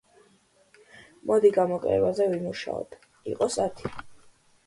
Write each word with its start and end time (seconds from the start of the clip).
მოდი 1.31 1.51
გამოკლებაზე 1.57 2.27
ვიმუშაოთ, 2.31 2.97
იყოს 3.35 3.59
ათი. 3.67 3.93